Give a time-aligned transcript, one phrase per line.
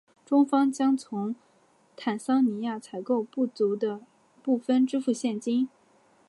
[0.25, 1.35] 中方将为从
[1.95, 4.01] 坦桑尼亚采购的不足额
[4.41, 5.69] 部分支付现金。